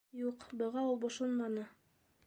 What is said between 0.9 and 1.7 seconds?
ул бошонманы.